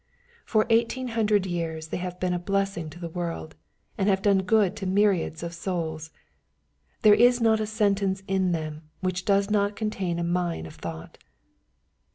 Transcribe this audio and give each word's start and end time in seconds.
For 0.45 0.65
eighteen 0.71 1.09
hundred 1.09 1.45
years 1.45 1.89
they 1.89 1.97
have 1.97 2.19
been 2.19 2.33
a 2.33 2.39
blessing 2.39 2.89
to 2.89 2.97
the 2.97 3.07
world, 3.07 3.53
and 3.99 4.09
have 4.09 4.23
done 4.23 4.39
good 4.41 4.75
to 4.77 4.87
myriads 4.87 5.43
of 5.43 5.53
souls. 5.53 6.09
There 7.03 7.13
is 7.13 7.39
not 7.39 7.59
a 7.59 7.67
sentence 7.67 8.23
in 8.27 8.51
them 8.51 8.89
which 9.01 9.25
does 9.25 9.51
not 9.51 9.75
contain 9.75 10.17
a 10.17 10.23
mine 10.23 10.65
of 10.65 10.73
thought. 10.73 11.19